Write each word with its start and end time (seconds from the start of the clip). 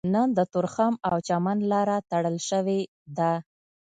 نن 0.13 0.27
د 0.37 0.39
تورخم 0.53 0.93
او 1.09 1.15
چمن 1.27 1.57
لاره 1.71 1.97
تړل 2.11 2.37
شوې 2.49 2.79
ده 3.17 3.31